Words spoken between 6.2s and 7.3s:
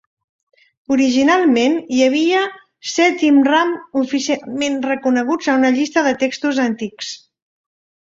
textos antics.